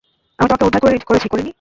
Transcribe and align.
আমি 0.39 0.47
তোমাকে 0.49 0.65
উদ্ধার 0.65 0.81
করেছি, 1.03 1.27
করিনি? 1.27 1.49